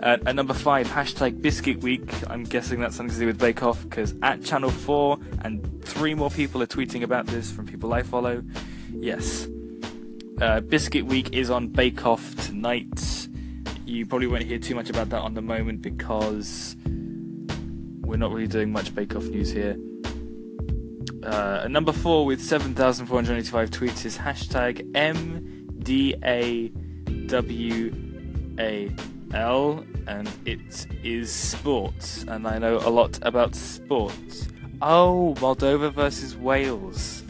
Uh, 0.00 0.16
at 0.26 0.34
number 0.36 0.54
five, 0.54 0.86
hashtag 0.86 1.42
Biscuit 1.42 1.80
Week. 1.80 2.14
I'm 2.30 2.44
guessing 2.44 2.78
that's 2.80 2.94
something 2.94 3.14
to 3.14 3.20
do 3.20 3.26
with 3.26 3.38
Bake 3.38 3.64
Off 3.64 3.82
because 3.82 4.14
at 4.22 4.44
Channel 4.44 4.70
4 4.70 5.18
and 5.42 5.84
three 5.84 6.14
more 6.14 6.30
people 6.30 6.62
are 6.62 6.68
tweeting 6.68 7.02
about 7.02 7.26
this 7.26 7.50
from 7.50 7.66
people 7.66 7.92
I 7.92 8.04
follow. 8.04 8.44
Yes. 8.92 9.48
Uh, 10.40 10.60
Biscuit 10.60 11.04
Week 11.04 11.34
is 11.34 11.50
on 11.50 11.66
Bake 11.66 12.06
Off 12.06 12.36
tonight. 12.36 13.28
You 13.86 14.06
probably 14.06 14.28
won't 14.28 14.44
hear 14.44 14.60
too 14.60 14.76
much 14.76 14.88
about 14.88 15.08
that 15.10 15.20
on 15.20 15.34
the 15.34 15.42
moment 15.42 15.82
because 15.82 16.76
we're 18.02 18.18
not 18.18 18.30
really 18.30 18.46
doing 18.46 18.70
much 18.70 18.94
Bake 18.94 19.16
Off 19.16 19.24
news 19.24 19.50
here. 19.50 19.76
Uh, 21.24 21.66
number 21.68 21.90
four 21.90 22.24
with 22.24 22.40
7,485 22.40 23.70
tweets 23.70 24.04
is 24.04 24.16
hashtag 24.16 24.92
MDAWA. 24.92 26.78
L, 29.34 29.84
and 30.06 30.30
it 30.44 30.86
is 31.02 31.32
sports, 31.32 32.24
and 32.28 32.46
I 32.46 32.58
know 32.58 32.78
a 32.78 32.90
lot 32.90 33.18
about 33.22 33.54
sports. 33.54 34.48
Oh, 34.80 35.34
Moldova 35.38 35.92
versus 35.92 36.36
Wales. 36.36 37.22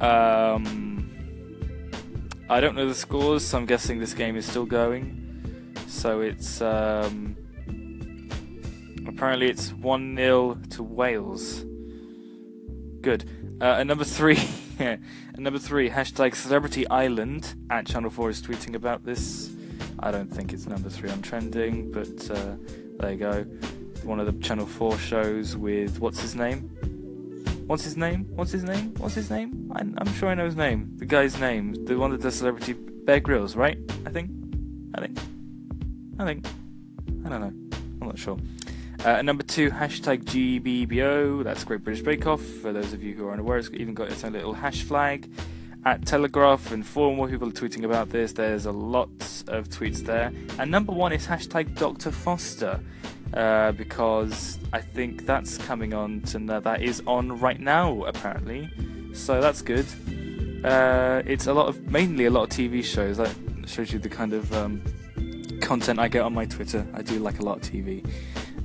Um, 0.00 1.10
I 2.48 2.60
don't 2.60 2.74
know 2.74 2.88
the 2.88 2.94
scores, 2.94 3.44
so 3.44 3.58
I'm 3.58 3.66
guessing 3.66 3.98
this 3.98 4.14
game 4.14 4.36
is 4.36 4.46
still 4.46 4.66
going. 4.66 5.74
So 5.86 6.20
it's 6.20 6.60
um, 6.60 7.36
apparently 9.06 9.48
it's 9.48 9.72
one 9.72 10.16
0 10.16 10.58
to 10.70 10.82
Wales. 10.82 11.64
Good. 13.00 13.28
Uh, 13.60 13.76
and 13.78 13.88
number 13.88 14.04
three, 14.04 14.38
and 14.78 15.00
number 15.38 15.58
three, 15.58 15.90
hashtag 15.90 16.34
Celebrity 16.34 16.88
Island 16.88 17.54
at 17.70 17.86
Channel 17.86 18.10
Four 18.10 18.30
is 18.30 18.42
tweeting 18.42 18.74
about 18.74 19.04
this. 19.04 19.50
I 19.98 20.10
don't 20.10 20.28
think 20.28 20.52
it's 20.52 20.66
number 20.66 20.88
three 20.88 21.10
on 21.10 21.22
trending, 21.22 21.90
but 21.90 22.30
uh, 22.30 22.56
there 22.98 23.12
you 23.12 23.18
go. 23.18 23.42
One 24.02 24.20
of 24.20 24.26
the 24.26 24.32
Channel 24.44 24.66
4 24.66 24.98
shows 24.98 25.56
with 25.56 26.00
what's 26.00 26.20
his 26.20 26.34
name? 26.34 26.70
What's 27.66 27.84
his 27.84 27.96
name? 27.96 28.24
What's 28.34 28.52
his 28.52 28.62
name? 28.62 28.94
What's 28.98 29.14
his 29.14 29.30
name? 29.30 29.72
I, 29.74 29.80
am 29.80 30.12
sure 30.14 30.28
I 30.28 30.34
know 30.34 30.44
his 30.44 30.56
name. 30.56 30.90
The 30.96 31.06
guy's 31.06 31.40
name. 31.40 31.72
The 31.86 31.96
one 31.96 32.10
that 32.10 32.20
does 32.20 32.34
celebrity 32.34 32.74
Bear 32.74 33.20
Grylls, 33.20 33.56
right? 33.56 33.78
I 34.04 34.10
think. 34.10 34.30
I 34.94 35.00
think. 35.00 35.18
I 36.18 36.24
think. 36.24 36.46
I 37.24 37.28
don't 37.30 37.40
know. 37.40 37.78
I'm 38.02 38.08
not 38.08 38.18
sure. 38.18 38.38
Uh, 39.04 39.22
number 39.22 39.42
two, 39.42 39.70
hashtag 39.70 40.24
GBBO. 40.24 41.42
That's 41.44 41.64
Great 41.64 41.82
British 41.84 42.02
Bake 42.02 42.26
Off. 42.26 42.42
For 42.42 42.72
those 42.72 42.92
of 42.92 43.02
you 43.02 43.14
who 43.14 43.28
are 43.28 43.32
unaware, 43.32 43.58
it's 43.58 43.70
even 43.72 43.94
got 43.94 44.10
its 44.10 44.24
own 44.24 44.32
little 44.32 44.54
hash 44.54 44.82
flag 44.82 45.30
at 45.84 46.06
Telegraph 46.06 46.72
and 46.72 46.86
four 46.86 47.14
more 47.14 47.28
people 47.28 47.48
are 47.48 47.52
tweeting 47.52 47.84
about 47.84 48.10
this. 48.10 48.32
There's 48.32 48.66
a 48.66 48.72
lot 48.72 49.10
of 49.48 49.68
tweets 49.68 49.98
there. 49.98 50.32
And 50.58 50.70
number 50.70 50.92
one 50.92 51.12
is 51.12 51.26
hashtag 51.26 51.76
Dr. 51.76 52.10
Foster. 52.10 52.80
Uh, 53.32 53.72
because 53.72 54.60
I 54.72 54.80
think 54.80 55.26
that's 55.26 55.58
coming 55.58 55.92
on 55.92 56.20
to 56.20 56.38
that 56.38 56.82
is 56.82 57.02
on 57.04 57.40
right 57.40 57.58
now 57.58 58.04
apparently, 58.04 58.70
so 59.12 59.40
that's 59.40 59.60
good. 59.60 59.86
Uh, 60.64 61.20
it's 61.26 61.48
a 61.48 61.52
lot 61.52 61.66
of 61.66 61.82
mainly 61.90 62.26
a 62.26 62.30
lot 62.30 62.44
of 62.44 62.50
TV 62.50 62.84
shows. 62.84 63.16
That 63.16 63.34
shows 63.66 63.92
you 63.92 63.98
the 63.98 64.08
kind 64.08 64.34
of 64.34 64.52
um, 64.54 64.80
content 65.60 65.98
I 65.98 66.06
get 66.06 66.22
on 66.22 66.32
my 66.32 66.44
Twitter. 66.44 66.86
I 66.94 67.02
do 67.02 67.18
like 67.18 67.40
a 67.40 67.42
lot 67.42 67.56
of 67.56 67.62
TV. 67.72 68.08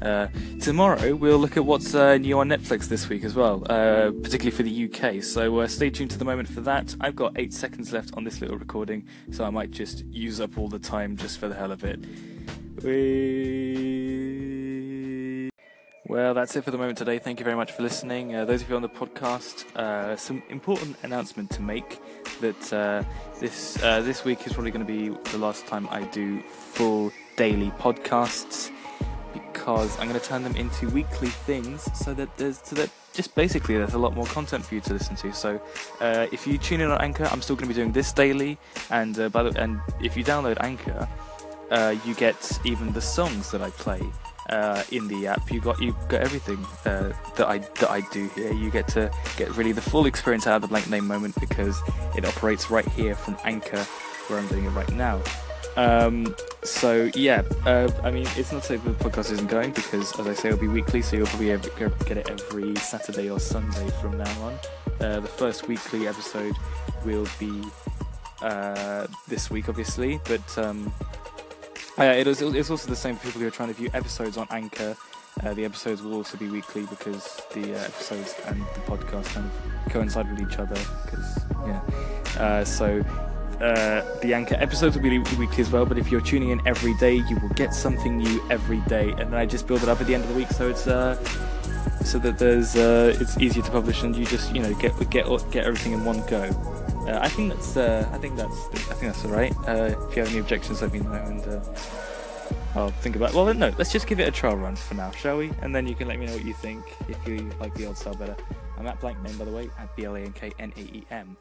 Uh, 0.02 0.28
tomorrow 0.62 1.14
we'll 1.14 1.38
look 1.38 1.58
at 1.58 1.66
what's 1.66 1.94
uh, 1.94 2.18
new 2.18 2.40
on 2.40 2.48
Netflix 2.48 2.88
this 2.88 3.10
week 3.10 3.26
as 3.26 3.36
well, 3.36 3.64
uh, 3.70 4.12
particularly 4.24 4.52
for 4.52 4.64
the 4.64 4.86
UK. 4.86 5.22
So 5.22 5.60
uh, 5.60 5.68
stay 5.68 5.90
tuned 5.90 6.12
to 6.12 6.18
the 6.18 6.24
moment 6.26 6.48
for 6.48 6.62
that. 6.62 6.96
I've 7.02 7.18
got 7.18 7.34
eight 7.36 7.54
seconds 7.54 7.92
left 7.92 8.14
on 8.16 8.24
this 8.24 8.40
little 8.42 8.58
recording, 8.58 9.06
so 9.32 9.44
I 9.44 9.50
might 9.50 9.72
just 9.72 10.06
use 10.06 10.40
up 10.40 10.58
all 10.58 10.70
the 10.70 10.80
time 10.80 11.18
just 11.18 11.38
for 11.40 11.50
the 11.50 11.56
hell 11.56 11.74
of 11.74 11.84
it. 11.84 12.00
Whee! 12.82 13.90
Well, 16.08 16.34
that's 16.34 16.56
it 16.56 16.64
for 16.64 16.72
the 16.72 16.78
moment 16.78 16.98
today. 16.98 17.20
Thank 17.20 17.40
you 17.40 17.44
very 17.44 17.58
much 17.58 17.74
for 17.74 17.84
listening. 17.84 18.36
Uh, 18.36 18.46
those 18.46 18.64
of 18.64 18.70
you 18.70 18.76
on 18.76 18.82
the 18.82 18.90
podcast, 18.90 19.76
uh, 19.76 20.16
some 20.16 20.42
important 20.50 20.96
announcement 21.04 21.52
to 21.52 21.62
make 21.62 22.00
that 22.42 23.06
this 23.40 23.74
this 23.74 24.24
week 24.24 24.48
is 24.48 24.54
probably 24.54 24.72
going 24.72 24.88
to 24.88 24.92
be 24.92 25.10
the 25.32 25.38
last 25.38 25.68
time 25.68 25.88
I 25.92 26.04
do 26.04 26.42
full 26.42 27.12
daily 27.36 27.70
podcasts 27.72 28.72
because 29.60 30.00
I'm 30.00 30.08
going 30.08 30.20
to 30.20 30.26
turn 30.26 30.44
them 30.44 30.56
into 30.56 30.90
weekly 30.90 31.28
things 31.28 31.90
so 31.94 32.14
that 32.14 32.36
there's 32.38 32.62
so 32.64 32.76
that 32.78 32.90
just 33.14 33.36
basically 33.36 33.76
there's 33.78 33.94
a 33.94 34.00
lot 34.00 34.16
more 34.16 34.26
content 34.28 34.66
for 34.66 34.76
you 34.76 34.82
to 34.82 34.94
listen 34.94 35.16
to. 35.18 35.34
So 35.34 35.62
uh, 36.00 36.28
if 36.32 36.48
you 36.48 36.58
tune 36.58 36.80
in 36.82 36.90
on 36.90 37.02
Anchor, 37.02 37.26
I'm 37.26 37.42
still 37.42 37.56
going 37.56 37.68
to 37.68 37.74
be 37.76 37.80
doing 37.80 37.92
this 37.92 38.14
daily, 38.14 38.58
and 38.90 39.20
uh, 39.20 39.30
by 39.30 39.44
the, 39.44 39.62
and 39.62 39.82
if 40.02 40.16
you 40.16 40.24
download 40.24 40.58
Anchor, 40.62 41.08
uh, 41.72 41.96
you 42.06 42.16
get 42.16 42.60
even 42.64 42.94
the 42.94 43.02
songs 43.02 43.52
that 43.52 43.62
I 43.62 43.70
play. 43.72 44.02
Uh, 44.50 44.82
in 44.92 45.08
the 45.08 45.28
app, 45.28 45.52
you 45.52 45.62
got 45.62 45.80
you 45.80 45.96
got 46.08 46.22
everything 46.22 46.58
uh, 46.84 47.14
that 47.36 47.48
I 47.48 47.60
that 47.60 47.92
I 47.92 48.02
do 48.12 48.30
here. 48.30 48.52
You 48.52 48.72
get 48.72 48.88
to 48.90 49.12
get 49.38 49.56
really 49.56 49.74
the 49.74 49.82
full 49.82 50.08
experience 50.08 50.48
out 50.48 50.56
of 50.56 50.62
the 50.64 50.68
blank 50.68 50.90
name 50.90 51.06
moment 51.06 51.40
because 51.40 51.80
it 52.18 52.26
operates 52.26 52.72
right 52.72 52.88
here 52.94 53.14
from 53.14 53.38
Anchor, 53.44 53.84
where 54.28 54.40
I'm 54.40 54.48
doing 54.48 54.66
it 54.66 54.70
right 54.70 54.92
now. 54.94 55.22
Um, 55.80 56.36
so 56.62 57.10
yeah, 57.16 57.44
uh, 57.66 57.90
I 58.04 58.12
mean, 58.12 58.28
it's 58.36 58.52
not 58.52 58.64
to 58.64 58.68
say 58.68 58.76
the 58.76 58.90
podcast 58.92 59.32
isn't 59.32 59.50
going 59.50 59.72
because, 59.72 60.20
as 60.20 60.28
I 60.28 60.34
say, 60.34 60.50
it'll 60.50 60.60
be 60.60 60.68
weekly, 60.68 61.02
so 61.02 61.16
you'll 61.16 61.28
probably 61.28 61.58
get 62.06 62.18
it 62.18 62.30
every 62.30 62.76
Saturday 62.76 63.30
or 63.30 63.40
Sunday 63.40 63.90
from 64.02 64.18
now 64.18 64.42
on. 64.42 64.60
Uh, 65.00 65.22
the 65.22 65.28
first 65.30 65.70
weekly 65.70 66.06
episode 66.06 66.54
will 67.06 67.26
be 67.40 67.64
uh, 68.42 69.08
this 69.30 69.50
week, 69.50 69.70
obviously, 69.70 70.20
but 70.26 70.58
um, 70.58 70.92
it 71.98 72.28
is, 72.28 72.42
it's 72.42 72.70
also 72.70 72.90
the 72.90 72.96
same 72.96 73.16
for 73.16 73.28
people 73.28 73.40
who 73.40 73.48
are 73.48 73.52
trying 73.52 73.70
to 73.70 73.76
view 73.76 73.90
episodes 73.94 74.36
on 74.36 74.48
Anchor. 74.52 74.98
Uh, 75.46 75.54
the 75.54 75.64
episodes 75.64 76.02
will 76.02 76.14
also 76.14 76.38
be 76.38 76.50
weekly 76.50 76.86
because 76.88 77.42
the 77.54 77.74
uh, 77.74 77.86
episodes 77.86 78.36
and 78.48 78.60
the 78.60 78.82
podcast 78.82 79.34
kind 79.34 79.50
of 79.50 79.94
coincide 79.94 80.30
with 80.30 80.42
each 80.42 80.60
other. 80.60 80.76
Because 81.06 81.46
yeah, 81.66 81.82
uh, 82.38 82.66
so 82.66 83.02
uh, 83.62 84.20
the 84.22 84.34
Anchor 84.34 84.56
episodes 84.56 84.96
will 84.96 85.04
be 85.04 85.20
weekly 85.20 85.62
as 85.62 85.70
well. 85.70 85.86
But 85.86 85.98
if 85.98 86.12
you're 86.12 86.22
tuning 86.22 86.50
in 86.50 86.66
every 86.66 86.94
day, 86.96 87.16
you 87.16 87.38
will 87.38 87.50
get 87.50 87.74
something 87.74 88.18
new 88.18 88.42
every 88.50 88.80
day, 88.82 89.10
and 89.12 89.32
then 89.32 89.36
I 89.36 89.46
just 89.46 89.68
build 89.68 89.84
it 89.84 89.90
up 89.90 90.00
at 90.00 90.08
the 90.08 90.14
end 90.14 90.24
of 90.24 90.30
the 90.30 90.36
week, 90.36 90.50
so 90.50 90.70
it's 90.70 90.88
uh, 90.88 91.16
so 92.04 92.20
that 92.20 92.38
there's 92.38 92.76
uh, 92.76 93.16
it's 93.20 93.38
easier 93.38 93.64
to 93.64 93.72
publish, 93.72 94.04
and 94.04 94.16
you 94.16 94.26
just 94.26 94.54
you 94.56 94.62
know 94.62 94.74
get 94.76 94.98
get 95.10 95.26
get 95.52 95.66
everything 95.66 95.94
in 95.94 96.06
one 96.06 96.26
go. 96.28 96.44
Uh, 97.08 97.20
I 97.22 97.30
think 97.30 97.54
that's 97.54 97.76
uh, 97.76 98.08
I 98.14 98.18
think 98.18 98.38
that's 98.38 98.68
I 98.68 98.94
think 98.94 99.14
that's 99.14 99.26
all 99.26 99.32
right. 99.32 99.54
Uh, 99.68 99.96
if 100.10 100.16
you 100.16 100.22
have 100.24 100.32
any 100.32 100.40
objections, 100.40 100.82
let 100.82 100.94
me 100.94 101.00
know, 101.00 101.12
and 101.12 101.62
I'll 102.76 102.92
think 102.92 103.16
about. 103.16 103.32
It. 103.32 103.36
Well, 103.36 103.54
no, 103.54 103.74
let's 103.78 103.92
just 103.92 104.08
give 104.08 104.20
it 104.20 104.28
a 104.28 104.32
trial 104.32 104.56
run 104.56 104.76
for 104.76 104.94
now, 104.94 105.12
shall 105.12 105.38
we? 105.38 105.52
And 105.62 105.76
then 105.76 105.88
you 105.88 105.96
can 105.96 106.08
let 106.08 106.20
me 106.20 106.28
know 106.28 106.34
what 106.34 106.46
you 106.46 106.54
think 106.54 106.84
if 107.08 107.28
you 107.28 107.50
like 107.60 107.74
the 107.74 107.88
old 107.88 107.98
style 107.98 108.16
better. 108.16 108.36
I'm 108.78 108.88
at 108.88 109.00
blank 109.02 109.22
name 109.22 109.38
by 109.38 109.46
the 109.46 109.52
way, 109.52 109.70
at 109.78 109.94
B 109.96 110.06
L 110.06 110.16
A 110.16 110.22
N 110.22 110.32
K 110.32 110.52
N 110.60 110.72
A 110.78 110.80
E 110.80 111.04
M. 111.12 111.36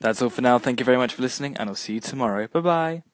That's 0.00 0.22
all 0.22 0.30
for 0.30 0.42
now. 0.42 0.58
Thank 0.58 0.80
you 0.80 0.84
very 0.84 0.98
much 0.98 1.14
for 1.14 1.22
listening, 1.22 1.56
and 1.56 1.68
I'll 1.68 1.74
see 1.74 1.94
you 1.94 2.00
tomorrow. 2.00 2.46
Bye 2.48 2.60
bye. 2.60 3.06